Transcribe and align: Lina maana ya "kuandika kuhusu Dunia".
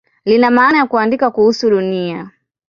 Lina 0.25 0.51
maana 0.51 0.77
ya 0.77 0.85
"kuandika 0.85 1.31
kuhusu 1.31 1.69
Dunia". 1.69 2.31